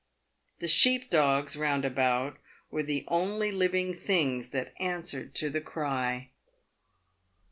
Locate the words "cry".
5.61-6.31